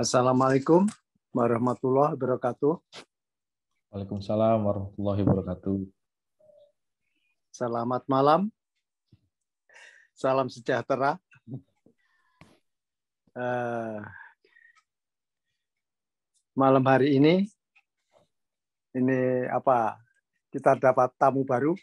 [0.00, 0.88] Assalamualaikum
[1.36, 2.72] warahmatullahi wabarakatuh.
[3.92, 5.76] Waalaikumsalam warahmatullahi wabarakatuh.
[7.52, 8.48] Selamat malam.
[10.16, 11.20] Salam sejahtera.
[13.36, 14.00] Uh,
[16.56, 17.44] malam hari ini
[18.96, 20.00] ini apa
[20.48, 21.76] kita dapat tamu baru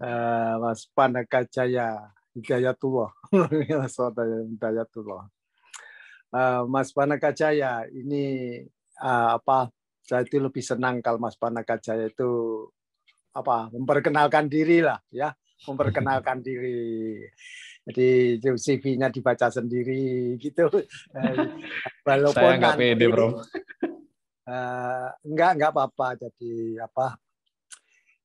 [0.00, 3.12] uh, Mas Panaka Jaya Hidayatullah
[3.84, 5.41] Mas Hidayatullah
[6.32, 8.58] uh, Mas Panaka Jaya ini
[9.00, 9.70] uh, apa
[10.02, 12.30] saya itu lebih senang kalau Mas Panaka Jaya itu
[13.32, 15.32] apa memperkenalkan diri lah ya
[15.64, 17.22] memperkenalkan diri
[17.82, 20.70] jadi CV-nya dibaca sendiri gitu.
[22.06, 23.42] Walaupun saya nggak pede bro.
[24.46, 26.14] Uh, enggak enggak apa-apa.
[26.14, 27.18] Jadi apa?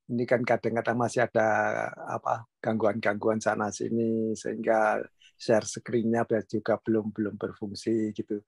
[0.08, 1.48] Ini kan kadang-kadang masih ada
[1.90, 5.02] apa gangguan-gangguan sana sini sehingga
[5.38, 8.42] share screen-nya juga belum belum berfungsi gitu.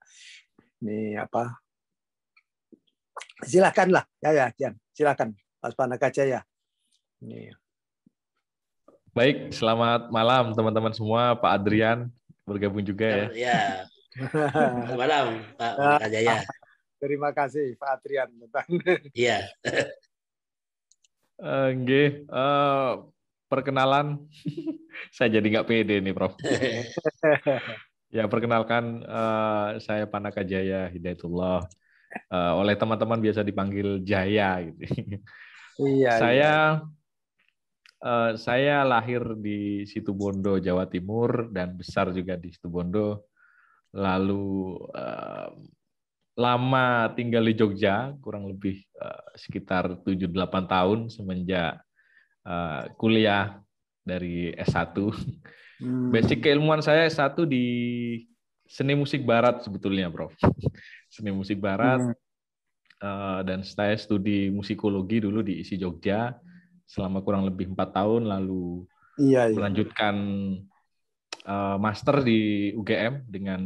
[0.83, 1.55] Ini apa?
[3.41, 6.43] Silakanlah ya ya Jan, silakan Mas Panaka Jaya.
[7.23, 7.55] Ini
[9.11, 11.35] Baik, selamat malam teman-teman semua.
[11.35, 12.07] Pak Adrian
[12.47, 13.27] bergabung juga ya.
[13.35, 13.59] Ya.
[14.15, 15.25] Selamat malam
[15.59, 16.43] Pak Jaya.
[17.03, 18.29] Terima kasih Pak Adrian.
[19.11, 19.51] Iya.
[21.43, 21.73] uh,
[22.31, 22.93] uh,
[23.51, 24.23] perkenalan
[25.15, 26.39] saya jadi nggak pede nih Prof.
[28.15, 31.67] ya perkenalkan uh, saya Panaka Jaya Hidayatullah.
[32.27, 34.83] Uh, oleh teman-teman biasa dipanggil Jaya gitu.
[35.79, 36.11] Iya.
[36.19, 36.55] Saya iya
[38.01, 43.29] Uh, saya lahir di Situbondo, Jawa Timur, dan besar juga di Situbondo.
[43.93, 45.53] Lalu uh,
[46.33, 50.33] lama tinggal di Jogja, kurang lebih uh, sekitar 7-8
[50.65, 51.77] tahun semenjak
[52.45, 53.59] uh, kuliah
[54.01, 54.95] dari S1.
[55.81, 56.09] Hmm.
[56.13, 57.65] Basic keilmuan saya S1 di
[58.65, 60.33] seni musik barat sebetulnya, Prof.
[61.13, 62.01] seni musik barat.
[62.01, 62.15] Hmm.
[63.01, 66.37] Uh, dan saya studi musikologi dulu di ISI Jogja
[66.85, 68.85] selama kurang lebih empat tahun lalu
[69.17, 69.57] iya, iya.
[69.57, 70.15] melanjutkan
[71.47, 73.61] uh, master di UGM dengan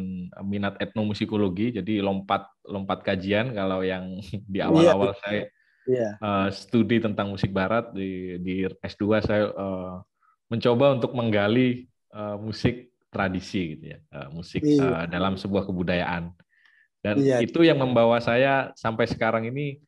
[0.45, 4.21] minat etnomusikologi jadi lompat lompat kajian kalau yang
[4.51, 4.69] di iya.
[4.69, 5.19] awal-awal iya.
[5.19, 5.41] saya
[5.89, 6.17] iya.
[6.19, 10.01] uh, studi tentang musik barat di di S2 saya uh,
[10.49, 14.83] mencoba untuk menggali uh, musik tradisi gitu ya uh, musik iya.
[14.83, 16.33] uh, dalam sebuah kebudayaan
[17.01, 17.39] dan iya.
[17.41, 19.79] itu yang membawa saya sampai sekarang ini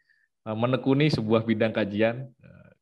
[0.46, 2.30] uh, menekuni sebuah bidang kajian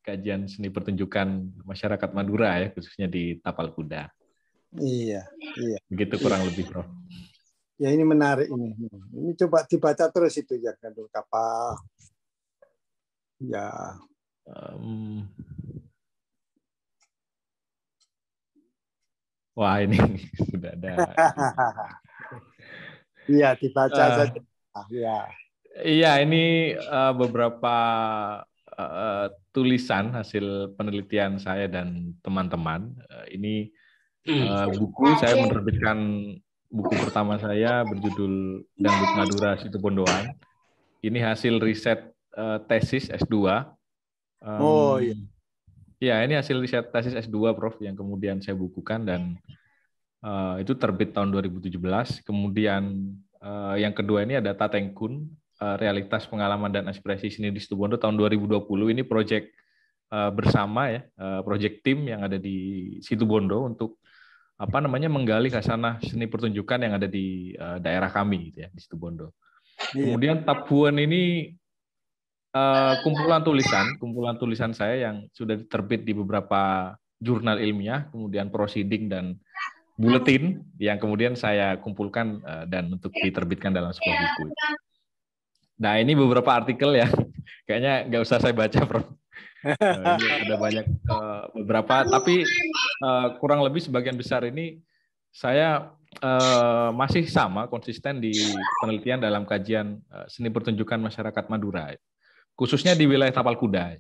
[0.06, 4.14] kajian seni pertunjukan masyarakat Madura ya khususnya di Tapal Kuda.
[4.78, 5.26] Iya,
[5.58, 5.78] iya.
[5.90, 6.86] Begitu kurang lebih, Bro.
[7.82, 8.72] Ya ini menarik ini.
[9.12, 11.76] Ini coba dibaca terus itu ya Gandul kapal.
[13.40, 14.00] Ya.
[14.46, 15.28] Um,
[19.58, 19.98] wah ini
[20.52, 20.94] sudah ada.
[23.26, 24.42] Iya dibaca uh, saja.
[24.94, 25.18] Iya.
[25.82, 27.78] Iya ini uh, beberapa
[28.78, 32.94] uh, tulisan hasil penelitian saya dan teman-teman.
[33.10, 33.74] Uh, ini
[34.30, 35.98] uh, buku saya menerbitkan
[36.70, 40.38] buku pertama saya berjudul Dangdut Madura Situbondoan.
[41.02, 43.36] Ini hasil riset uh, tesis S2.
[44.46, 45.16] Um, oh iya.
[46.04, 49.40] Ya, ini hasil riset tesis S2 Prof yang kemudian saya bukukan dan
[50.22, 51.72] uh, itu terbit tahun 2017.
[52.28, 55.26] Kemudian uh, yang kedua ini ada Tatengkun
[55.56, 59.56] Eh, realitas pengalaman dan aspirasi seni di Situbondo tahun 2020 ini proyek
[60.12, 64.04] uh, bersama ya, uh, proyek tim yang ada di Situbondo untuk
[64.60, 68.84] apa namanya menggali kasanah seni pertunjukan yang ada di uh, daerah kami gitu ya di
[68.84, 69.32] Situbondo.
[69.96, 70.12] Iya.
[70.12, 71.56] Kemudian Tabuan ini
[72.56, 79.12] uh, kumpulan tulisan, kumpulan tulisan saya yang sudah diterbit di beberapa jurnal ilmiah, kemudian proceeding
[79.12, 79.36] dan
[79.96, 84.44] buletin yang kemudian saya kumpulkan uh, dan untuk diterbitkan dalam sebuah buku.
[85.80, 87.08] Nah ini beberapa artikel ya,
[87.68, 89.04] kayaknya nggak usah saya baca, Bro.
[89.66, 90.16] Uh,
[90.46, 92.46] ada banyak uh, beberapa, tapi
[93.02, 94.78] uh, kurang lebih sebagian besar ini
[95.34, 95.90] saya
[96.22, 98.32] uh, masih sama konsisten di
[98.80, 101.98] penelitian dalam kajian uh, seni pertunjukan masyarakat Madura,
[102.56, 104.00] khususnya di wilayah Tapal Kuda.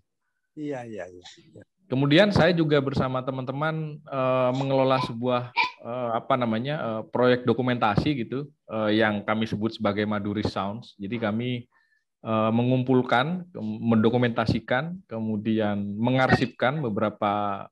[0.56, 1.63] Iya iya iya.
[1.86, 5.54] Kemudian saya juga bersama teman-teman uh, mengelola sebuah
[5.86, 10.98] uh, apa namanya uh, proyek dokumentasi gitu uh, yang kami sebut sebagai Maduri Sounds.
[10.98, 11.50] Jadi kami
[12.25, 17.68] uh, mengumpulkan, mendokumentasikan, kemudian mengarsipkan beberapa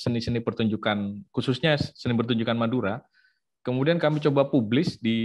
[0.00, 3.04] seni-seni uh, pertunjukan khususnya seni pertunjukan Madura.
[3.62, 5.18] Kemudian kami coba publis di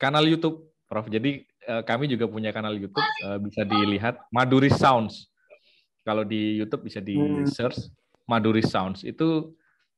[0.00, 1.06] kanal YouTube, Prof.
[1.12, 5.28] Jadi uh, kami juga punya kanal YouTube uh, bisa dilihat Maduri Sounds.
[6.00, 7.48] Kalau di YouTube bisa di hmm.
[7.50, 7.90] search
[8.24, 9.04] Maduri Sounds.
[9.04, 9.52] Itu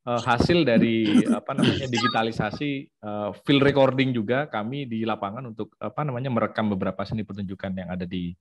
[0.09, 1.07] uh, hasil dari
[1.39, 7.05] apa namanya digitalisasi uh, field recording juga kami di lapangan untuk apa namanya merekam beberapa
[7.07, 8.35] seni pertunjukan yang ada di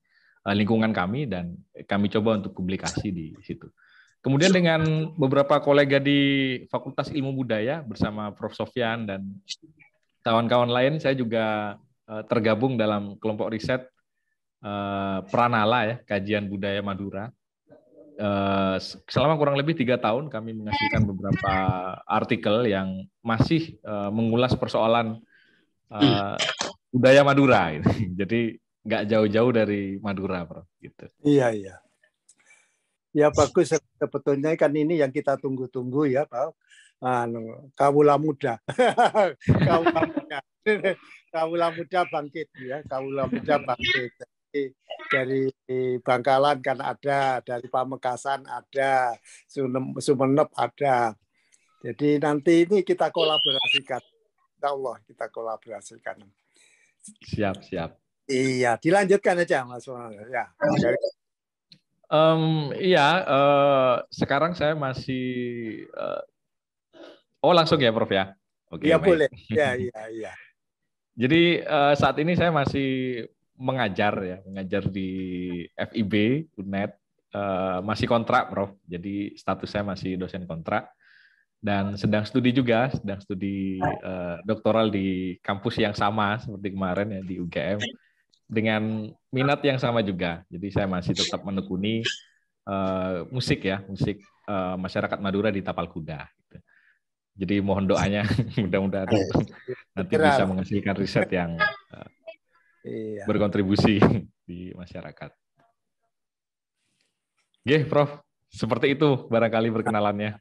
[0.48, 1.54] uh, lingkungan kami dan
[1.86, 3.70] kami coba untuk publikasi di situ.
[4.22, 8.54] Kemudian dengan beberapa kolega di Fakultas Ilmu Budaya bersama Prof.
[8.54, 9.26] Sofyan dan
[10.22, 11.74] kawan-kawan lain, saya juga
[12.28, 13.88] tergabung dalam kelompok riset
[14.66, 17.32] uh, Pranala ya, Kajian Budaya Madura
[18.22, 18.78] Eh,
[19.10, 21.54] selama kurang lebih tiga tahun kami menghasilkan beberapa
[22.06, 23.82] artikel yang masih
[24.14, 25.18] mengulas persoalan
[26.94, 27.74] budaya Madura.
[28.20, 30.70] Jadi nggak jauh-jauh dari Madura, bro.
[30.78, 31.10] Gitu.
[31.26, 31.76] Iya iya.
[33.12, 36.54] Ya bagus sebetulnya kan ini yang kita tunggu-tunggu ya, Pak.
[37.02, 38.62] Anu, kawula muda.
[39.68, 40.40] kawula muda.
[41.34, 44.14] kawula muda bangkit ya, kawula muda bangkit
[45.12, 45.48] dari
[46.04, 49.16] Bangkalan kan ada, dari Pamekasan ada,
[50.00, 51.16] Sumeneb ada.
[51.82, 54.04] Jadi nanti ini kita kolaborasikan.
[54.62, 56.18] Insya Allah kita kolaborasikan.
[57.02, 57.98] Siap, siap.
[58.30, 59.90] Iya, dilanjutkan aja Mas
[60.30, 60.46] Ya.
[62.12, 65.26] Um, iya, uh, sekarang saya masih.
[65.96, 66.22] Uh,
[67.42, 68.34] oh langsung ya, Prof ya.
[68.72, 68.88] Oke.
[68.88, 69.30] Okay, ya boleh.
[69.52, 70.34] Ya, iya, iya.
[71.18, 73.26] Jadi uh, saat ini saya masih
[73.60, 75.10] mengajar ya, mengajar di
[75.76, 76.92] FIB UNED
[77.36, 78.74] uh, masih kontrak, Prof.
[78.88, 80.90] Jadi status saya masih dosen kontrak
[81.62, 87.22] dan sedang studi juga, sedang studi uh, doktoral di kampus yang sama seperti kemarin ya
[87.22, 87.78] di UGM
[88.50, 90.42] dengan minat yang sama juga.
[90.50, 92.02] Jadi saya masih tetap menekuni
[92.66, 96.26] uh, musik ya, musik uh, masyarakat Madura di Tapal Kuda.
[97.42, 98.22] Jadi mohon doanya
[98.62, 99.10] mudah-mudahan
[99.98, 101.58] nanti bisa menghasilkan riset yang
[101.90, 102.10] uh,
[102.86, 103.26] iya.
[103.26, 103.98] berkontribusi
[104.50, 105.34] di masyarakat.
[107.66, 108.22] Oke, Prof.
[108.52, 110.36] Seperti itu barangkali perkenalannya.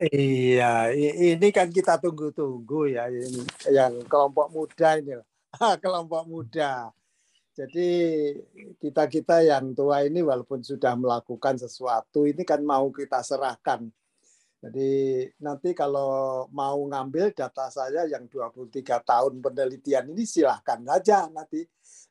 [0.00, 3.42] Iya, ini kan kita tunggu-tunggu ya, ini
[3.74, 5.18] yang kelompok muda ini,
[5.84, 6.94] kelompok muda.
[7.50, 7.90] Jadi
[8.78, 13.90] kita kita yang tua ini walaupun sudah melakukan sesuatu ini kan mau kita serahkan
[14.60, 18.68] jadi nanti kalau mau ngambil data saya yang 23
[19.00, 21.32] tahun penelitian ini silahkan saja.
[21.32, 21.64] Nanti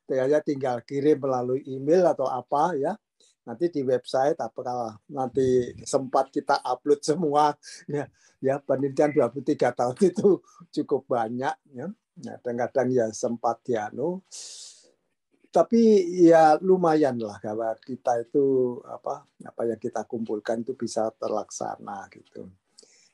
[0.09, 2.97] saya tinggal kirim melalui email atau apa ya.
[3.45, 7.53] Nanti di website apakah nanti sempat kita upload semua
[7.85, 8.09] ya.
[8.41, 10.41] Ya penelitian 23 tahun itu
[10.73, 11.87] cukup banyak ya.
[12.19, 14.25] Nah, kadang-kadang ya sempat ya no
[15.49, 22.05] tapi ya lumayan lah bahwa kita itu apa apa yang kita kumpulkan itu bisa terlaksana
[22.13, 22.45] gitu.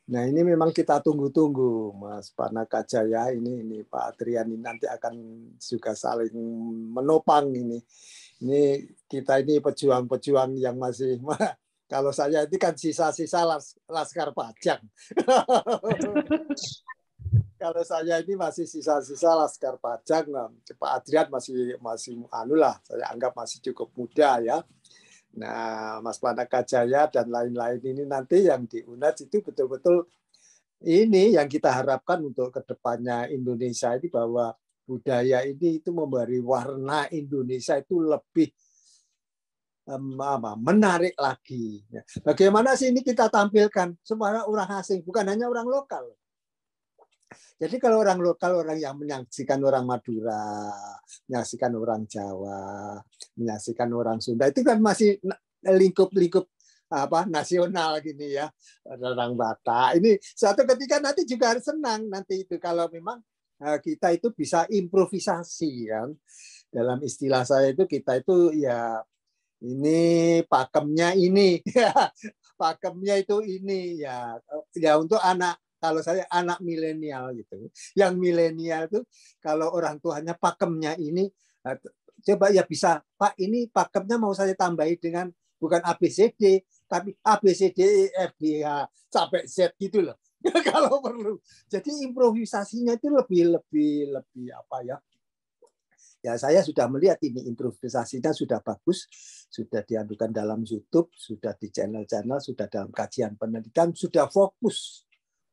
[0.05, 5.15] Nah ini memang kita tunggu-tunggu Mas Panaka Jaya ini ini Pak Adrian ini nanti akan
[5.57, 6.35] juga saling
[6.93, 7.81] menopang ini.
[8.43, 11.17] Ini kita ini pejuang-pejuang yang masih
[11.91, 14.83] kalau saya itu kan sisa-sisa las, laskar pajak.
[17.65, 23.09] kalau saya ini masih sisa-sisa laskar pajak, nah, Pak Adrian masih masih anu lah, saya
[23.09, 24.61] anggap masih cukup muda ya.
[25.33, 30.05] Nah, Mas Panaka Jaya dan lain-lain ini nanti yang di UNED itu betul-betul
[30.85, 34.53] ini yang kita harapkan untuk ke depannya Indonesia ini bahwa
[34.85, 38.53] budaya ini itu memberi warna Indonesia itu lebih
[39.89, 41.81] apa, menarik lagi.
[42.21, 46.13] Bagaimana sih ini kita tampilkan supaya orang asing, bukan hanya orang lokal.
[47.55, 50.71] Jadi kalau orang lokal, orang yang menyaksikan orang Madura,
[51.31, 52.99] menyaksikan orang Jawa,
[53.39, 55.19] menyaksikan orang Sunda, itu kan masih
[55.63, 56.45] lingkup-lingkup
[56.85, 58.47] apa nasional gini ya
[58.85, 59.97] orang Batak.
[59.97, 62.61] Ini suatu ketika nanti juga harus senang nanti itu.
[62.61, 63.19] Kalau memang
[63.61, 66.13] eh, kita itu bisa improvisasi kan
[66.69, 69.01] dalam istilah saya itu kita itu ya
[69.65, 71.59] ini pakemnya ini.
[71.65, 71.91] Ya
[72.61, 74.37] pakemnya itu ini ya.
[74.77, 77.69] Ya untuk anak kalau saya anak milenial gitu.
[77.93, 78.99] Yang milenial itu
[79.37, 81.29] kalau orang tuanya pakemnya ini
[81.65, 81.77] eh,
[82.25, 85.29] coba ya bisa Pak ini pakemnya mau saya tambahi dengan
[85.61, 90.17] bukan ABCD tapi ABCD E F G H sampai Z gitu loh.
[90.69, 91.41] kalau perlu.
[91.65, 94.97] Jadi improvisasinya itu lebih lebih lebih apa ya?
[96.25, 99.05] Ya saya sudah melihat ini improvisasinya sudah bagus,
[99.45, 105.04] sudah diadukan dalam YouTube, sudah di channel-channel, sudah dalam kajian penelitian, sudah fokus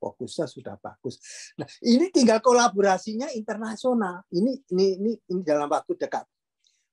[0.02, 1.22] fokusnya sudah bagus.
[1.54, 4.26] Nah, ini tinggal kolaborasinya internasional.
[4.34, 6.26] Ini ini ini, ini dalam waktu dekat.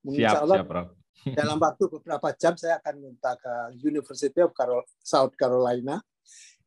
[0.06, 0.70] Siap, Allah, siap,
[1.42, 4.54] dalam waktu beberapa jam saya akan minta ke University of
[5.02, 5.98] South Carolina.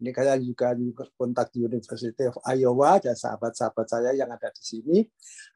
[0.04, 0.76] Ini saya juga
[1.16, 4.98] kontak University of Iowa dan sahabat-sahabat saya yang ada di sini.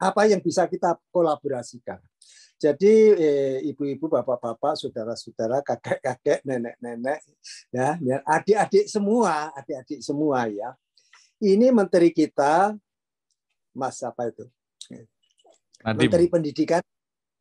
[0.00, 2.00] Apa yang bisa kita kolaborasikan?
[2.58, 7.22] Jadi eh, ibu-ibu, bapak-bapak, saudara-saudara, kakek-kakek, nenek-nenek,
[7.70, 10.74] ya, ya, adik-adik semua, adik-adik semua ya.
[11.38, 12.74] Ini menteri kita,
[13.70, 14.42] Mas apa itu?
[15.86, 15.98] Nadim.
[16.02, 16.82] Menteri Pendidikan,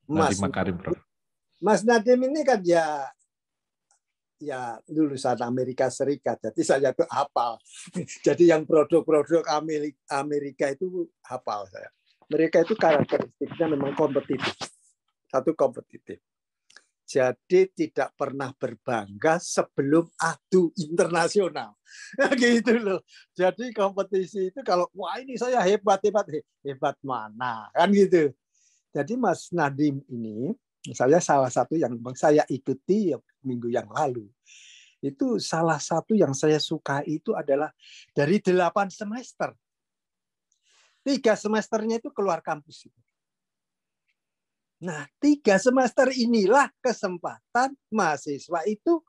[0.05, 0.99] Mas Nadiem Makarim, Prof.
[1.57, 3.09] Mas Nadim ini kan ya
[4.37, 7.57] ya lulusan Amerika Serikat, jadi saya tuh hafal.
[8.25, 11.89] Jadi yang produk-produk Ameri- Amerika itu hafal saya.
[12.29, 14.53] Mereka itu karakteristiknya memang kompetitif,
[15.27, 16.19] satu kompetitif.
[17.07, 21.71] Jadi tidak pernah berbangga sebelum adu internasional.
[22.35, 22.99] gitu loh.
[23.31, 26.27] Jadi kompetisi itu kalau wah ini saya hebat hebat
[26.67, 28.35] hebat mana kan gitu.
[28.91, 30.51] Jadi Mas Nadim ini
[30.91, 34.27] saya salah satu yang saya ikuti minggu yang lalu.
[34.99, 37.71] Itu salah satu yang saya suka itu adalah
[38.11, 39.55] dari delapan semester.
[41.07, 42.91] Tiga semesternya itu keluar kampus.
[44.77, 49.01] Nah, tiga semester inilah kesempatan mahasiswa itu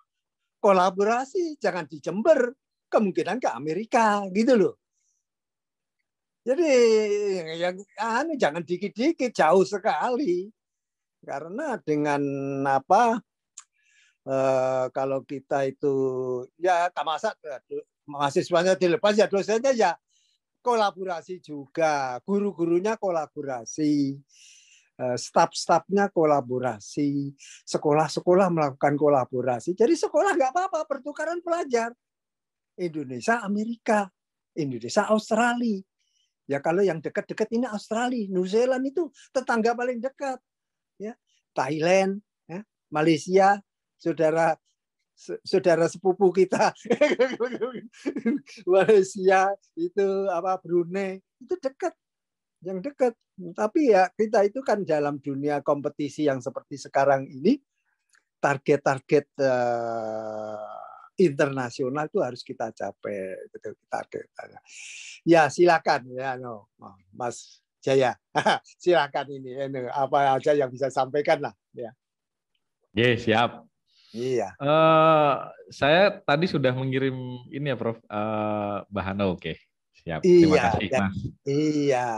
[0.64, 1.60] kolaborasi.
[1.60, 2.00] Jangan di
[2.88, 4.74] kemungkinan ke Amerika, gitu loh.
[6.48, 6.70] Jadi
[7.60, 10.48] yang anu jangan dikit-dikit, jauh sekali.
[11.20, 12.22] Karena dengan
[12.64, 13.20] apa
[14.24, 15.94] eh, kalau kita itu
[16.56, 17.36] ya masa
[18.08, 19.92] mahasiswanya dilepas ya dosennya ya
[20.64, 24.16] kolaborasi juga, guru-gurunya kolaborasi,
[24.98, 27.30] staf-stafnya kolaborasi,
[27.62, 29.78] sekolah-sekolah melakukan kolaborasi.
[29.78, 31.94] Jadi sekolah nggak apa-apa, pertukaran pelajar.
[32.78, 34.10] Indonesia, Amerika,
[34.58, 35.82] Indonesia, Australia.
[36.48, 40.40] Ya kalau yang dekat-dekat ini Australia, New Zealand itu tetangga paling dekat.
[40.98, 41.14] Ya,
[41.54, 42.18] Thailand,
[42.50, 43.60] ya, Malaysia,
[43.98, 44.58] saudara
[45.42, 46.70] saudara sepupu kita
[48.70, 51.90] Malaysia itu apa Brunei itu dekat
[52.64, 53.14] yang dekat
[53.54, 57.62] tapi ya kita itu kan dalam dunia kompetisi yang seperti sekarang ini
[58.42, 60.74] target-target uh,
[61.18, 64.26] internasional itu harus kita capai itu target
[65.22, 66.70] ya silakan ya no
[67.14, 68.18] Mas Jaya
[68.82, 71.94] silakan ini, ini apa aja yang bisa sampaikan lah ya
[72.98, 73.62] Oke, siap.
[74.10, 74.56] Iya.
[74.56, 77.14] Uh, saya tadi sudah mengirim
[77.52, 78.00] ini ya, Prof.
[78.08, 79.38] Uh, bahan oke.
[79.38, 79.67] Okay.
[80.08, 80.20] Siap.
[80.24, 81.16] Iya, Terima kasih, ya, Mas.
[81.44, 82.08] Iya.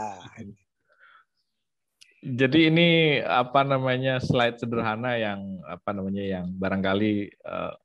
[2.21, 7.75] Jadi ini apa namanya slide sederhana yang apa namanya yang barangkali uh,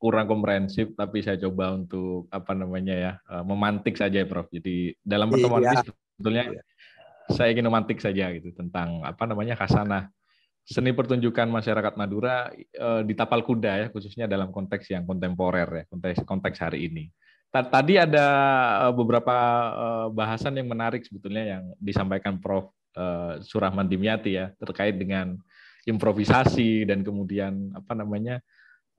[0.00, 4.48] kurang komprehensif, tapi saya coba untuk apa namanya ya uh, memantik saja, ya, Prof.
[4.48, 5.68] Jadi dalam pertemuan Iya.
[5.68, 6.62] ini sebetulnya Iya.
[7.36, 10.08] saya ingin memantik saja gitu tentang apa namanya khasanah
[10.66, 15.84] seni pertunjukan masyarakat Madura eh, di tapal kuda ya khususnya dalam konteks yang kontemporer ya
[15.90, 17.04] konteks konteks hari ini.
[17.50, 18.26] Ta- Tadi ada
[18.86, 19.36] eh, beberapa
[19.74, 25.34] eh, bahasan yang menarik sebetulnya yang disampaikan Prof eh, Surahman Dimyati ya terkait dengan
[25.82, 28.38] improvisasi dan kemudian apa namanya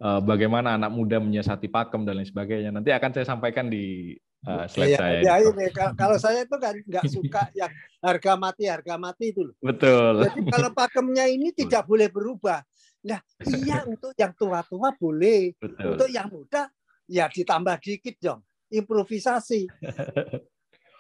[0.02, 2.74] bagaimana anak muda menyiasati pakem dan lain sebagainya.
[2.74, 4.18] Nanti akan saya sampaikan di
[4.66, 5.20] slide Iya, saya.
[5.22, 7.70] ya ini, kalau saya itu kan nggak suka yang
[8.02, 9.56] harga mati harga mati itu loh.
[9.62, 10.26] Betul.
[10.26, 12.66] Jadi kalau pakemnya ini tidak boleh berubah.
[13.06, 15.94] Nah, iya untuk yang tua-tua boleh, Betul.
[15.94, 16.66] untuk yang muda
[17.12, 18.40] ya ditambah dikit dong,
[18.72, 19.68] improvisasi.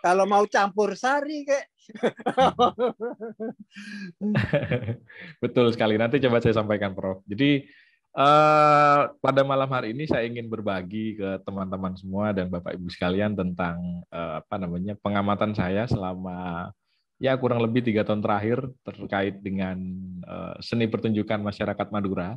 [0.01, 1.69] Kalau mau campur sari kayak
[5.43, 5.95] Betul sekali.
[5.95, 7.21] Nanti coba saya sampaikan, Prof.
[7.29, 7.69] Jadi
[8.17, 13.37] eh, pada malam hari ini saya ingin berbagi ke teman-teman semua dan Bapak Ibu sekalian
[13.37, 16.73] tentang eh, apa namanya pengamatan saya selama
[17.21, 19.77] ya kurang lebih tiga tahun terakhir terkait dengan
[20.25, 22.33] eh, seni pertunjukan masyarakat Madura.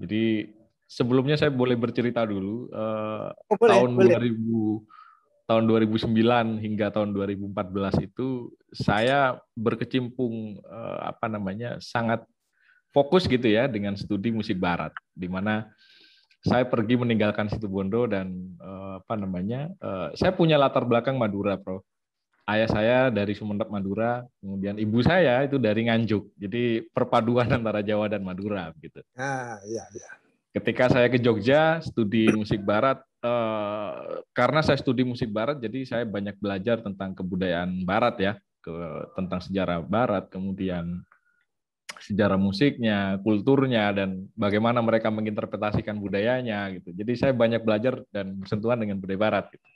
[0.00, 0.48] Jadi
[0.90, 2.66] sebelumnya saya boleh bercerita dulu.
[2.74, 4.16] eh, oh, boleh, tahun boleh.
[4.18, 4.98] 2000
[5.50, 12.22] tahun 2009 hingga tahun 2014 itu saya berkecimpung eh, apa namanya sangat
[12.94, 15.66] fokus gitu ya dengan studi musik barat di mana
[16.46, 18.30] saya pergi meninggalkan situ Bondo dan
[18.62, 21.82] eh, apa namanya eh, saya punya latar belakang Madura Prof
[22.46, 28.06] ayah saya dari Sumeneb Madura kemudian ibu saya itu dari Nganjuk jadi perpaduan antara Jawa
[28.06, 30.19] dan Madura gitu Ah, iya, iya.
[30.50, 36.04] Ketika saya ke Jogja studi musik barat eh, karena saya studi musik barat jadi saya
[36.06, 38.34] banyak belajar tentang kebudayaan barat ya.
[38.60, 38.76] Ke
[39.16, 41.00] tentang sejarah barat kemudian
[42.00, 46.92] sejarah musiknya kulturnya dan bagaimana mereka menginterpretasikan budayanya gitu.
[46.92, 49.66] Jadi saya banyak belajar dan bersentuhan dengan budaya barat gitu.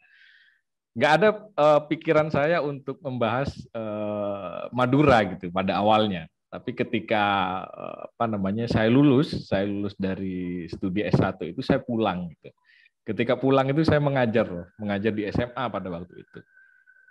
[0.95, 1.28] nggak ada
[1.59, 7.25] eh, pikiran saya untuk membahas eh, Madura gitu pada awalnya tapi ketika
[7.66, 12.54] eh, apa namanya saya lulus, saya lulus dari studi S1 itu saya pulang gitu.
[13.02, 16.38] Ketika pulang itu saya mengajar mengajar di SMA pada waktu itu.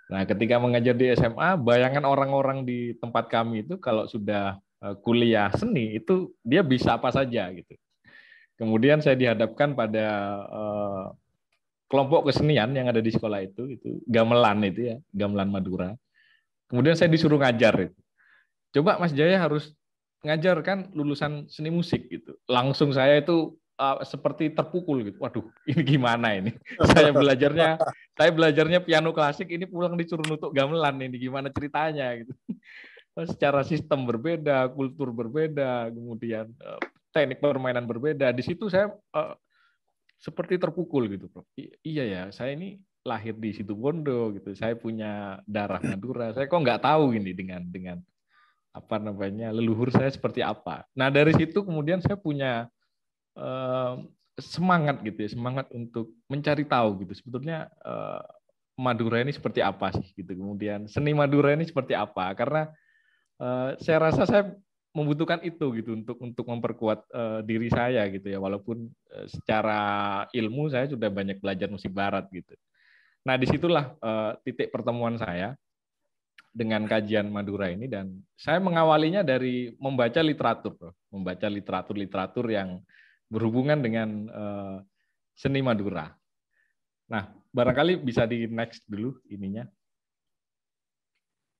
[0.08, 5.48] Nah, ketika mengajar di SMA, bayangan orang-orang di tempat kami itu kalau sudah uh, kuliah
[5.52, 7.72] seni itu dia bisa apa saja gitu.
[8.56, 10.06] Kemudian saya dihadapkan pada
[10.48, 11.06] uh,
[11.88, 15.92] kelompok kesenian yang ada di sekolah itu, itu gamelan itu ya, gamelan Madura.
[16.68, 18.03] Kemudian saya disuruh ngajar itu.
[18.74, 19.70] Coba Mas Jaya harus
[20.26, 22.34] ngajar kan lulusan seni musik gitu.
[22.50, 25.22] Langsung saya itu uh, seperti terpukul gitu.
[25.22, 26.50] Waduh, ini gimana ini?
[26.90, 27.78] saya belajarnya
[28.18, 32.34] saya belajarnya piano klasik ini pulang disuruh nutuk gamelan ini gimana ceritanya gitu.
[33.30, 36.82] Secara sistem berbeda, kultur berbeda, kemudian uh,
[37.14, 38.34] teknik permainan berbeda.
[38.34, 39.38] Di situ saya uh,
[40.18, 41.46] seperti terpukul gitu, Prof.
[41.54, 42.74] I iya ya, saya ini
[43.06, 44.50] lahir di situ Bondo gitu.
[44.58, 46.34] Saya punya darah Madura.
[46.34, 48.02] Saya kok nggak tahu ini dengan dengan
[48.74, 50.82] apa namanya leluhur saya seperti apa.
[50.98, 52.66] Nah dari situ kemudian saya punya
[53.38, 54.02] uh,
[54.34, 57.14] semangat gitu ya, semangat untuk mencari tahu gitu.
[57.22, 58.26] Sebetulnya uh,
[58.74, 60.34] Madura ini seperti apa sih gitu.
[60.34, 62.34] Kemudian seni Madura ini seperti apa?
[62.34, 62.66] Karena
[63.38, 64.50] uh, saya rasa saya
[64.94, 67.10] membutuhkan itu gitu untuk untuk memperkuat
[67.42, 68.86] diri saya gitu ya walaupun
[69.26, 72.54] secara ilmu saya sudah banyak belajar musik barat gitu.
[73.26, 73.90] Nah di situlah
[74.46, 75.58] titik pertemuan saya
[76.54, 82.78] dengan kajian Madura ini dan saya mengawalinya dari membaca literatur, membaca literatur-literatur yang
[83.26, 84.78] berhubungan dengan uh,
[85.34, 86.14] seni Madura.
[87.10, 89.66] Nah barangkali bisa di next dulu ininya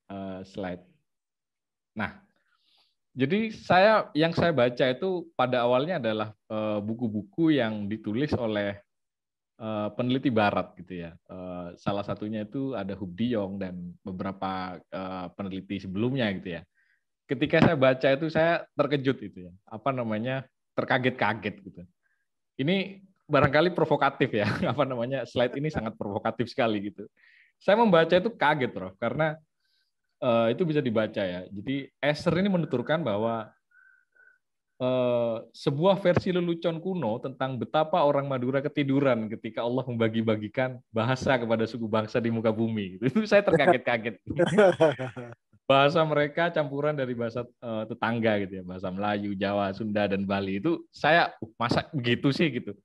[0.07, 0.87] uh, slide.
[1.99, 2.23] Nah
[3.15, 8.75] jadi saya yang saya baca itu pada awalnya adalah eh, buku-buku uh, yang ditulis oleh
[9.59, 11.15] uh, peneliti Barat gitu ya.
[11.27, 16.61] Uh, salah satunya itu ada Hubdiyong dan beberapa uh, peneliti sebelumnya gitu ya.
[17.25, 19.53] Ketika saya baca itu saya terkejut itu ya.
[19.67, 20.45] Apa namanya
[20.75, 21.81] terkaget-kaget gitu.
[22.61, 24.47] Ini barangkali provokatif ya.
[24.73, 27.07] Apa namanya slide ini sangat provokatif sekali gitu.
[27.55, 29.39] Saya membaca itu kaget, Prof, karena
[30.51, 31.47] itu bisa dibaca ya.
[31.47, 33.47] Jadi Esser ini menuturkan bahwa
[35.55, 41.87] sebuah versi lelucon kuno tentang betapa orang Madura ketiduran ketika Allah membagi-bagikan bahasa kepada suku
[41.87, 42.99] bangsa di muka bumi.
[43.07, 44.19] Itu saya terkaget-kaget.
[45.65, 50.61] bahasa mereka campuran dari bahasa uh, tetangga gitu ya, bahasa Melayu, Jawa, Sunda dan Bali
[50.61, 52.77] itu saya uh, masa begitu sih gitu.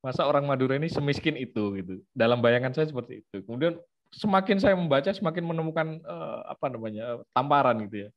[0.00, 2.00] Masa orang Madura ini semiskin itu gitu.
[2.10, 3.44] Dalam bayangan saya seperti itu.
[3.44, 3.78] Kemudian
[4.16, 8.10] semakin saya membaca semakin menemukan uh, apa namanya tamparan gitu ya.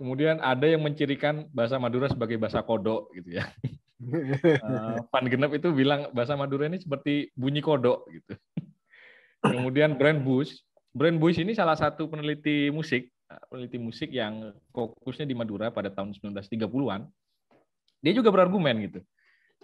[0.00, 3.52] Kemudian ada yang mencirikan bahasa Madura sebagai bahasa kodok gitu ya.
[4.64, 8.32] uh, Pan Genep itu bilang bahasa Madura ini seperti bunyi kodok gitu.
[9.44, 10.56] Kemudian Brand Bush,
[10.96, 13.12] Brand Bush ini salah satu peneliti musik,
[13.52, 17.04] peneliti musik yang fokusnya di Madura pada tahun 1930-an.
[18.00, 19.04] Dia juga berargumen gitu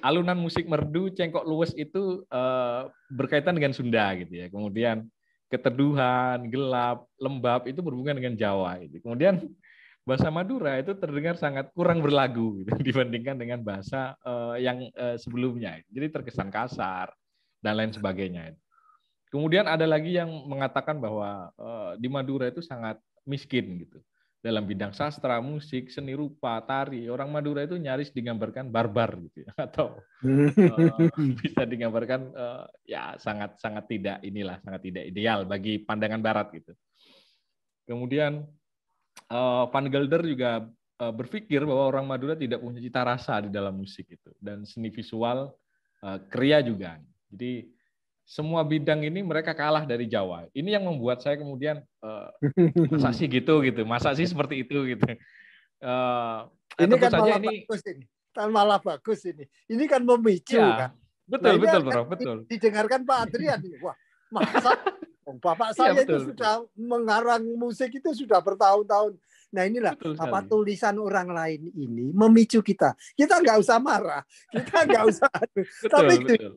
[0.05, 4.47] alunan musik merdu cengkok luwes itu uh, berkaitan dengan Sunda gitu ya.
[4.53, 5.09] Kemudian
[5.49, 9.01] keteduhan, gelap, lembab itu berhubungan dengan Jawa itu.
[9.01, 9.41] Kemudian
[10.07, 15.83] bahasa Madura itu terdengar sangat kurang berlagu gitu, dibandingkan dengan bahasa uh, yang uh, sebelumnya.
[15.91, 17.11] Jadi terkesan kasar
[17.59, 18.55] dan lain sebagainya.
[19.27, 23.99] Kemudian ada lagi yang mengatakan bahwa uh, di Madura itu sangat miskin gitu
[24.47, 29.51] dalam bidang sastra, musik, seni rupa, tari, orang Madura itu nyaris digambarkan barbar gitu ya
[29.67, 30.99] atau uh,
[31.43, 36.71] bisa digambarkan uh, ya sangat sangat tidak inilah sangat tidak ideal bagi pandangan barat gitu.
[37.91, 38.47] Kemudian
[39.31, 40.51] uh, Van Gelder juga
[41.03, 44.91] uh, berpikir bahwa orang Madura tidak punya cita rasa di dalam musik itu dan seni
[44.91, 45.55] visual
[46.03, 46.99] uh, kriya juga.
[47.31, 47.69] Jadi
[48.27, 50.51] semua bidang ini mereka kalah dari Jawa.
[50.51, 52.29] Ini yang membuat saya kemudian uh,
[52.91, 55.07] masa sih gitu gitu, masa sih seperti itu gitu.
[55.79, 56.51] Uh,
[56.83, 59.45] ini kan malah ini, bagus ini, kan malah bagus ini.
[59.71, 60.91] Ini kan memicu ya, kan.
[61.27, 62.37] Betul nah, betul bro, betul.
[62.51, 63.95] Didengarkan Pak Adrian ini, wah
[64.35, 64.75] masa
[65.27, 69.19] Bapak iya, saya ya, betul, itu sudah mengarang musik itu sudah bertahun-tahun.
[69.51, 72.95] Nah inilah apa tulisan orang lain ini memicu kita.
[73.19, 74.23] Kita nggak usah marah,
[74.55, 75.31] kita nggak usah.
[75.51, 76.55] betul, Tapi betul.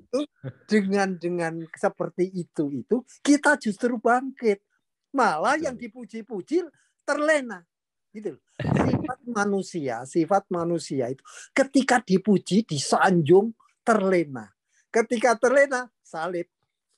[0.69, 4.62] dengan dengan seperti itu itu kita justru bangkit.
[5.10, 5.65] Malah betul.
[5.65, 6.69] yang dipuji-puji
[7.01, 7.65] terlena.
[8.13, 8.38] Gitu.
[8.62, 11.25] Sifat manusia, sifat manusia itu
[11.58, 13.49] ketika dipuji, disanjung,
[13.82, 14.53] terlena.
[14.93, 16.45] Ketika terlena, salib.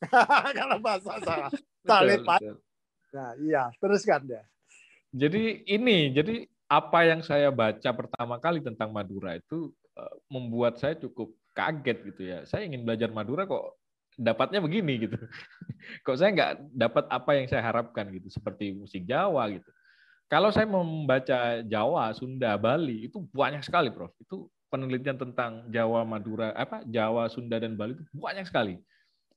[0.60, 1.52] Kalau bahasa salah.
[1.86, 2.22] Salib.
[3.12, 4.42] Nah, iya, teruskan ya.
[5.12, 10.96] Jadi ini, jadi apa yang saya baca pertama kali tentang Madura itu eh, membuat saya
[10.96, 12.40] cukup kaget gitu ya.
[12.48, 13.76] Saya ingin belajar Madura kok
[14.16, 15.20] dapatnya begini gitu.
[16.08, 19.68] kok saya nggak dapat apa yang saya harapkan gitu, seperti musik Jawa gitu.
[20.32, 24.16] Kalau saya membaca Jawa, Sunda, Bali itu banyak sekali, Prof.
[24.16, 28.80] Itu penelitian tentang Jawa, Madura, apa Jawa, Sunda dan Bali itu banyak sekali.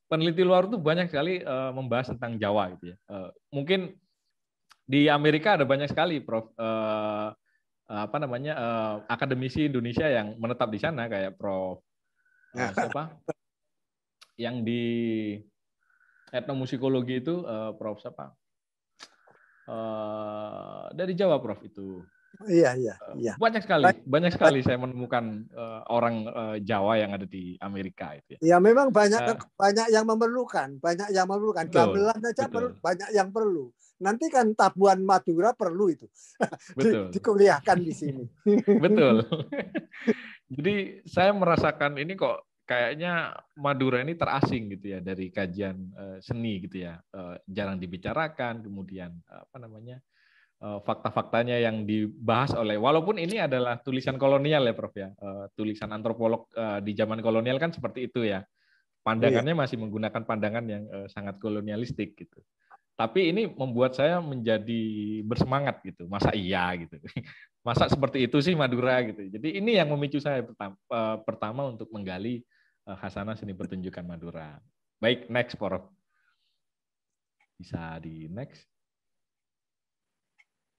[0.05, 2.97] Peneliti luar itu banyak sekali uh, membahas tentang Jawa gitu ya.
[3.09, 3.97] Uh, mungkin
[4.85, 6.53] di Amerika ada banyak sekali, Prof.
[6.55, 7.33] Uh,
[7.85, 11.85] apa namanya uh, akademisi Indonesia yang menetap di sana kayak Prof
[12.57, 13.13] uh, siapa
[14.41, 15.37] yang di
[16.33, 18.33] etnomusikologi itu uh, Prof siapa
[19.69, 22.01] uh, dari Jawa Prof itu
[22.45, 23.33] Iya, iya, iya.
[23.39, 28.35] Banyak sekali, banyak sekali saya menemukan uh, orang uh, Jawa yang ada di Amerika itu.
[28.43, 31.65] Ya, ya memang banyak uh, banyak yang memerlukan, banyak yang memerlukan.
[31.71, 33.71] Gamelan saja perlu, banyak yang perlu.
[34.03, 36.07] Nanti kan tabuan Madura perlu itu.
[36.77, 37.09] Betul.
[37.09, 38.23] di, dikuliahkan di sini.
[38.83, 39.23] Betul.
[40.55, 40.75] Jadi
[41.07, 46.83] saya merasakan ini kok kayaknya Madura ini terasing gitu ya dari kajian uh, seni gitu
[46.83, 46.99] ya.
[47.15, 50.03] Uh, jarang dibicarakan, kemudian uh, apa namanya?
[50.55, 55.11] Eh, fakta-faktanya yang dibahas oleh walaupun ini adalah tulisan kolonial ya Prof ya.
[55.19, 58.39] Uh, tulisan antropolog uh, di zaman kolonial kan seperti itu ya.
[59.03, 59.61] Pandangannya iya.
[59.61, 62.39] masih menggunakan pandangan yang uh, sangat kolonialistik gitu.
[62.95, 64.83] Tapi ini membuat saya menjadi
[65.27, 66.07] bersemangat gitu.
[66.07, 67.03] Masa iya gitu.
[67.67, 69.27] Masa seperti itu sih Madura gitu.
[69.27, 72.47] Jadi ini yang memicu saya pertama, uh, pertama untuk menggali
[72.87, 74.55] uh, Hasanah seni pertunjukan Madura.
[75.03, 75.83] Baik next Prof.
[77.59, 78.74] Bisa di next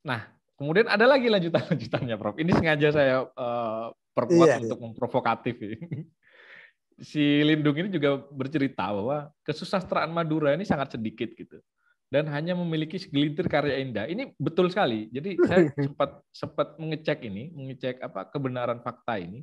[0.06, 0.22] Nah,
[0.54, 2.38] kemudian ada lagi lanjutan-lanjutannya, Prof.
[2.38, 4.84] Ini sengaja saya uh, perkuat iya, untuk iya.
[4.86, 5.54] memprovokatif.
[7.10, 11.60] si Lindung ini juga bercerita bahwa kesusastraan Madura ini sangat sedikit gitu
[12.06, 14.06] dan hanya memiliki segelintir karya indah.
[14.06, 15.10] Ini betul sekali.
[15.10, 19.42] Jadi saya sempat sempat mengecek ini, mengecek apa kebenaran fakta ini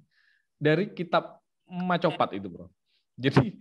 [0.55, 2.67] dari kitab Macopat itu, Bro.
[3.15, 3.59] Jadi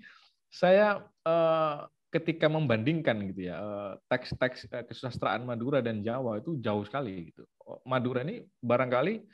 [0.50, 6.84] saya uh, ketika membandingkan gitu ya eh, teks-teks eh, kesusastraan Madura dan Jawa itu jauh
[6.84, 7.48] sekali gitu.
[7.64, 9.24] Oh, Madura ini barangkali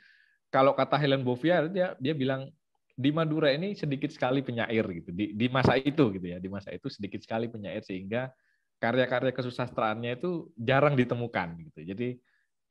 [0.47, 2.47] kalau kata Helen Bovier dia dia bilang
[2.95, 6.71] di Madura ini sedikit sekali penyair gitu di, di masa itu gitu ya di masa
[6.71, 8.31] itu sedikit sekali penyair sehingga
[8.79, 11.83] karya-karya kesusastraannya itu jarang ditemukan gitu.
[11.83, 12.15] Jadi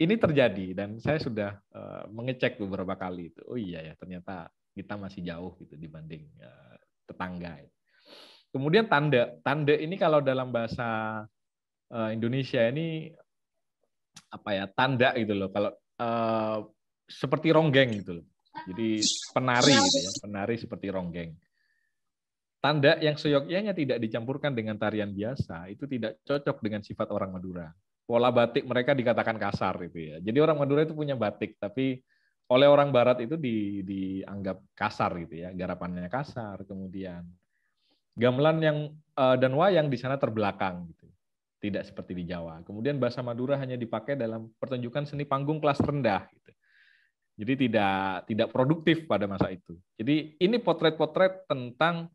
[0.01, 3.45] ini terjadi dan saya sudah uh, mengecek beberapa kali itu.
[3.45, 6.25] Oh iya ya ternyata kita masih jauh gitu dibanding
[7.05, 7.61] tetangga.
[7.61, 7.78] Gitu.
[8.59, 9.39] Kemudian tanda.
[9.47, 11.23] Tanda ini kalau dalam bahasa
[11.95, 13.15] uh, Indonesia ini
[14.35, 14.65] apa ya?
[14.67, 15.49] Tanda gitu loh.
[15.55, 15.71] Kalau
[16.03, 16.67] uh,
[17.07, 18.27] seperti ronggeng gitu loh.
[18.67, 18.99] Jadi
[19.31, 21.31] penari gitu ya, penari seperti ronggeng.
[22.59, 27.71] Tanda yang seyogyanya tidak dicampurkan dengan tarian biasa itu tidak cocok dengan sifat orang Madura.
[28.03, 30.17] Pola batik mereka dikatakan kasar itu ya.
[30.19, 32.03] Jadi orang Madura itu punya batik, tapi
[32.51, 35.55] oleh orang Barat itu di, dianggap kasar gitu ya.
[35.55, 37.23] Garapannya kasar, kemudian
[38.19, 38.79] gamelan yang
[39.15, 41.07] uh, dan wayang di sana terbelakang gitu.
[41.59, 42.63] Tidak seperti di Jawa.
[42.63, 46.53] Kemudian bahasa Madura hanya dipakai dalam pertunjukan seni panggung kelas rendah gitu.
[47.39, 49.79] Jadi tidak tidak produktif pada masa itu.
[49.95, 52.11] Jadi ini potret-potret tentang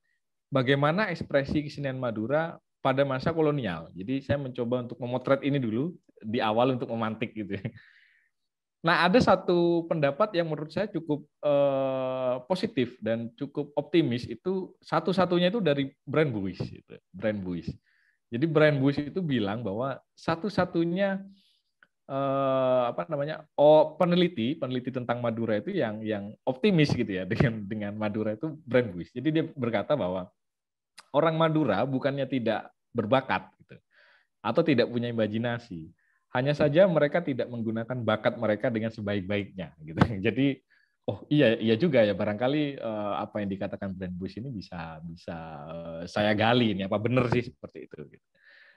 [0.51, 3.87] bagaimana ekspresi kesenian Madura pada masa kolonial.
[3.95, 7.55] Jadi saya mencoba untuk memotret ini dulu di awal untuk memantik gitu.
[8.83, 15.47] Nah, ada satu pendapat yang menurut saya cukup eh, positif dan cukup optimis itu satu-satunya
[15.47, 17.71] itu dari Brand Buis itu, Brand Buis.
[18.27, 21.23] Jadi Brand Buis itu bilang bahwa satu-satunya
[22.11, 23.47] eh, apa namanya?
[23.55, 28.51] Oh, peneliti, peneliti tentang Madura itu yang yang optimis gitu ya dengan dengan Madura itu
[28.67, 29.07] Brand Buis.
[29.15, 30.27] Jadi dia berkata bahwa
[31.15, 33.79] orang Madura bukannya tidak berbakat gitu
[34.43, 35.87] atau tidak punya imajinasi
[36.33, 39.99] hanya saja mereka tidak menggunakan bakat mereka dengan sebaik-baiknya gitu.
[40.27, 40.57] Jadi
[41.05, 45.37] oh iya iya juga ya barangkali uh, apa yang dikatakan Brand Bush ini bisa bisa
[45.69, 48.25] uh, saya gali ini apa benar sih seperti itu gitu.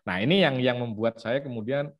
[0.06, 1.90] Nah, ini yang yang membuat saya kemudian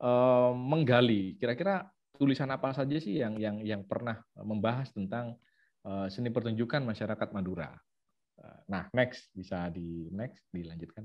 [0.00, 5.36] uh, menggali kira-kira tulisan apa saja sih yang yang yang pernah membahas tentang
[5.84, 7.74] uh, seni pertunjukan masyarakat Madura.
[8.72, 11.04] Nah, next bisa di next dilanjutkan.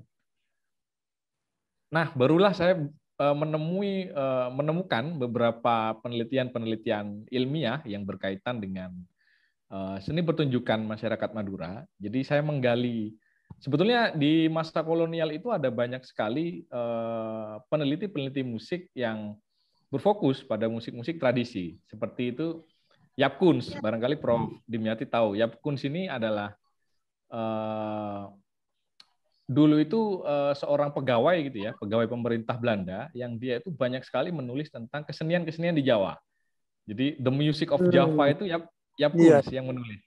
[1.92, 2.80] Nah, barulah saya
[3.16, 8.92] menemui eh, menemukan beberapa penelitian-penelitian ilmiah yang berkaitan dengan
[9.72, 11.88] eh, seni pertunjukan masyarakat Madura.
[11.96, 13.16] Jadi saya menggali
[13.64, 16.68] sebetulnya di masa kolonial itu ada banyak sekali
[17.72, 19.38] peneliti-peneliti musik yang
[19.88, 21.80] berfokus pada musik-musik tradisi.
[21.88, 22.68] Seperti itu
[23.16, 24.52] Yap Kuns, barangkali Prof.
[24.68, 25.40] Dimyati tahu.
[25.40, 26.52] Yap Kuns ini adalah
[29.46, 34.34] dulu itu uh, seorang pegawai gitu ya, pegawai pemerintah Belanda yang dia itu banyak sekali
[34.34, 36.18] menulis tentang kesenian-kesenian di Jawa.
[36.86, 38.34] Jadi The Music of Java hmm.
[38.34, 38.58] itu ya
[38.98, 39.42] ya yeah.
[39.50, 40.02] yang menulis.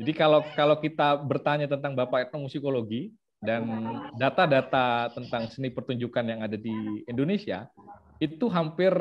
[0.00, 3.66] Jadi kalau kalau kita bertanya tentang Bapak etnomusikologi dan
[4.16, 7.68] data-data tentang seni pertunjukan yang ada di Indonesia,
[8.22, 8.92] itu hampir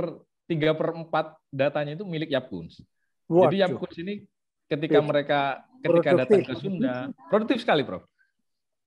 [0.49, 2.83] tiga per empat datanya itu milik Yapkuns.
[3.29, 4.27] Jadi Yapkuns ini
[4.67, 5.39] ketika mereka
[5.79, 8.03] ketika datang ke Sunda, produktif sekali, Prof.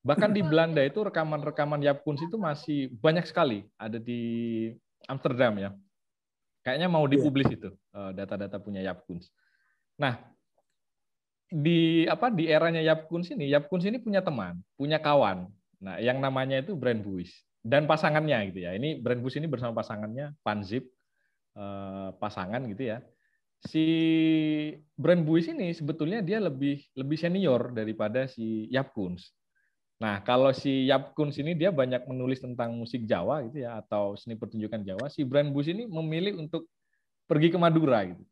[0.05, 4.69] Bahkan di Belanda itu rekaman-rekaman Yap Kuns itu masih banyak sekali ada di
[5.09, 5.71] Amsterdam ya.
[6.65, 7.13] Kayaknya mau Iya.
[7.17, 9.29] dipublis itu eh, data-data punya Yapkuns.
[10.01, 10.17] Nah,
[11.49, 15.49] di apa di eranya Yapkuns ini, Yapkuns ini punya teman, punya kawan.
[15.81, 18.73] Nah, yang namanya itu Brand Buis dan pasangannya gitu ya.
[18.77, 20.89] Ini Brand Buis ini bersama pasangannya Panzip
[21.57, 23.05] eh, pasangan gitu ya.
[23.65, 23.85] Si
[24.97, 29.33] Brand Buis ini sebetulnya dia lebih lebih senior daripada si Yapkuns.
[30.03, 34.35] Nah, kalau si Yapkuns ini dia banyak menulis tentang musik Jawa gitu ya atau seni
[34.35, 35.07] pertunjukan Jawa.
[35.07, 36.67] Si Brand Buis ini memilih untuk
[37.31, 38.25] pergi ke Madura gitu.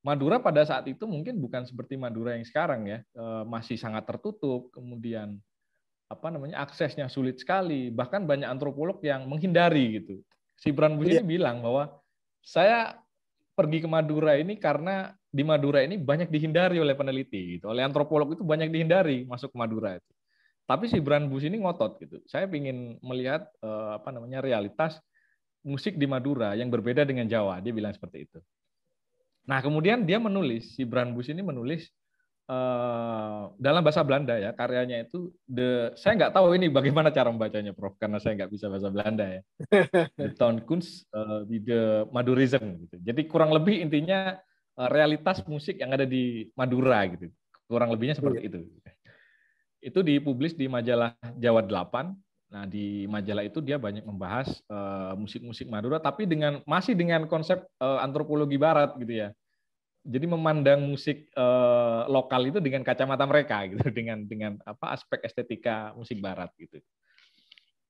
[0.00, 4.72] Madura pada saat itu mungkin bukan seperti Madura yang sekarang ya, Eh, masih sangat tertutup,
[4.72, 5.36] kemudian
[6.10, 10.24] apa namanya aksesnya sulit sekali, bahkan banyak antropolog yang menghindari gitu.
[10.56, 11.20] Si Brand Buis Iya.
[11.20, 11.92] ini bilang bahwa
[12.40, 12.96] saya
[13.52, 17.68] pergi ke Madura ini karena di Madura ini banyak dihindari oleh peneliti gitu.
[17.68, 20.10] Oleh antropolog itu banyak dihindari masuk ke Madura itu.
[20.70, 22.22] Tapi si Brand Buis ini ngotot gitu.
[22.30, 25.02] Saya ingin melihat eh, apa namanya realitas
[25.66, 27.58] musik di Madura yang berbeda dengan Jawa.
[27.58, 28.38] Dia bilang seperti itu.
[29.50, 31.90] Nah, kemudian dia menulis si Brand Buis ini menulis
[32.46, 37.74] eh, dalam bahasa Belanda ya karyanya itu the saya nggak tahu ini bagaimana cara membacanya
[37.74, 39.42] Prof karena saya nggak bisa bahasa Belanda ya
[40.22, 42.94] the Toonkunst eh, di the Madurism gitu.
[43.02, 44.38] Jadi kurang lebih intinya
[44.78, 47.26] realitas musik yang ada di Madura gitu.
[47.66, 48.70] Kurang lebihnya seperti itu.
[49.80, 52.12] Itu dipublis di majalah Jawa 8.
[52.50, 57.62] Nah, di majalah itu dia banyak membahas eh, musik-musik Madura tapi dengan masih dengan konsep
[57.62, 59.28] eh, antropologi barat gitu ya.
[60.02, 65.94] Jadi memandang musik eh, lokal itu dengan kacamata mereka gitu, dengan dengan apa aspek estetika
[65.94, 66.82] musik barat gitu.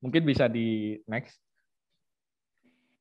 [0.04, 1.40] Mungkin bisa di next.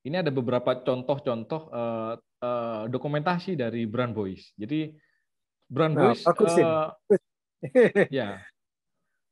[0.00, 4.48] Ini ada beberapa contoh-contoh eh, eh, dokumentasi dari Brand Boys.
[4.56, 4.96] Jadi
[5.68, 6.64] Brand Nah, Boys ini.
[6.64, 6.88] eh,
[8.24, 8.40] ya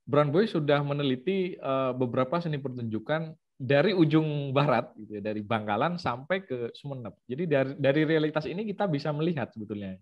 [0.09, 6.01] Brand Boys sudah meneliti eh, beberapa seni pertunjukan dari ujung barat gitu ya, dari Bangkalan
[6.01, 7.13] sampai ke Sumeneb.
[7.29, 10.01] Jadi dari dari realitas ini kita bisa melihat sebetulnya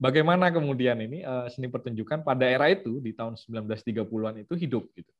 [0.00, 5.12] bagaimana kemudian ini eh, seni pertunjukan pada era itu di tahun 1930-an itu hidup gitu.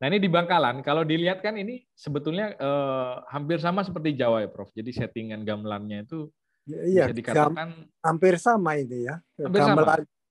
[0.00, 4.48] Nah, ini di Bangkalan kalau dilihat kan ini sebetulnya eh, hampir sama seperti Jawa ya,
[4.48, 4.72] Prof.
[4.72, 7.68] Jadi settingan gamelannya itu Iya, bisa gam- dikatakan
[8.06, 9.18] hampir sama ini ya.
[9.38, 9.82] Hampir sama.
[9.82, 9.98] Gamelan.
[9.98, 10.21] Ya, Betul.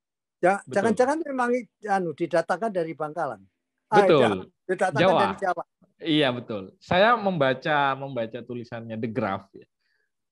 [0.66, 1.54] Jangan-jangan memang
[1.86, 3.42] anu didatakan dari Bangkalan.
[3.88, 4.20] betul.
[4.20, 4.30] ya,
[4.74, 5.22] didatakan Jawa.
[5.22, 5.64] dari Jawa.
[6.02, 6.74] Iya betul.
[6.82, 9.54] Saya membaca membaca tulisannya The Graph.
[9.54, 9.68] ya.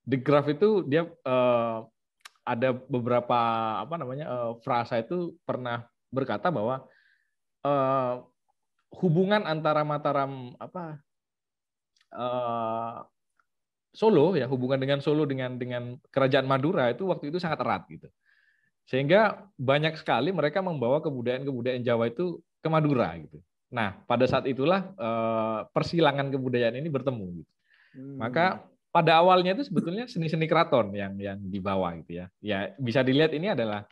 [0.09, 1.77] The Graph itu dia eh,
[2.41, 3.39] ada beberapa
[3.85, 6.81] apa namanya eh, frasa itu pernah berkata bahwa
[7.61, 8.13] eh,
[8.97, 10.97] hubungan antara Mataram apa
[12.17, 12.97] eh,
[13.89, 18.09] Solo ya hubungan dengan Solo dengan dengan kerajaan Madura itu waktu itu sangat erat gitu.
[18.89, 23.37] Sehingga banyak sekali mereka membawa kebudayaan-kebudayaan Jawa itu ke Madura gitu.
[23.69, 27.51] Nah, pada saat itulah eh, persilangan kebudayaan ini bertemu gitu.
[27.93, 28.17] Hmm.
[28.17, 32.33] Maka pada awalnya itu sebetulnya seni-seni keraton yang yang dibawa gitu ya.
[32.41, 33.85] Ya bisa dilihat ini adalah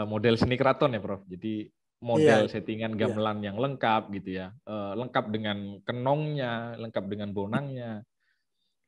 [0.00, 1.20] eh, model seni keraton ya, Prof.
[1.28, 1.68] Jadi
[2.00, 2.52] model Iya.
[2.56, 4.56] settingan gamelan yang lengkap gitu ya.
[4.64, 8.00] Eh, lengkap dengan kenongnya, lengkap dengan bonangnya.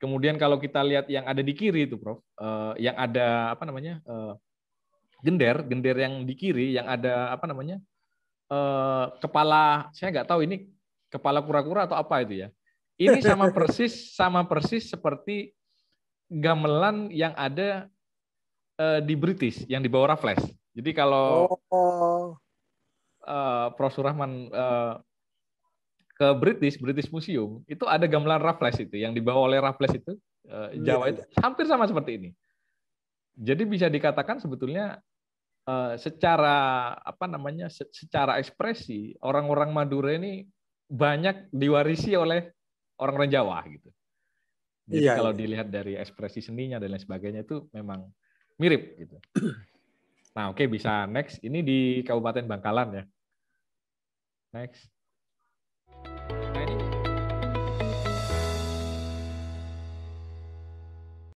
[0.01, 2.19] Kemudian kalau kita lihat yang ada di kiri itu, Prof,
[2.75, 4.03] yang ada apa namanya?
[5.23, 7.79] Gender, gender yang di kiri yang ada apa namanya?
[8.53, 10.69] eh, kepala saya nggak tahu ini
[11.09, 12.49] kepala kura-kura atau apa itu ya.
[13.01, 15.53] Ini sama persis sama persis seperti
[16.29, 17.89] gamelan yang ada
[18.77, 20.43] eh, di British yang dibawa Raffles.
[20.73, 22.37] Jadi kalau Oh,
[23.25, 24.95] eh, Prof Surahman eh,
[26.13, 30.13] ke British British Museum itu ada gamelan Raffles itu yang dibawa oleh Raffles itu
[30.49, 31.13] eh, Jawa iya.
[31.17, 32.31] itu hampir sama seperti ini.
[33.33, 35.01] Jadi bisa dikatakan sebetulnya
[35.94, 40.42] secara apa namanya se- secara ekspresi orang-orang Madura ini
[40.90, 42.51] banyak diwarisi oleh
[42.98, 43.90] orang-orang Jawa gitu.
[44.90, 45.38] Jadi Iya, kalau iya.
[45.38, 48.11] dilihat dari ekspresi seninya dan lain sebagainya itu memang
[48.59, 49.16] mirip gitu.
[50.33, 51.44] Nah, oke bisa next.
[51.44, 53.05] Ini di Kabupaten Bangkalan ya.
[54.57, 54.88] Next.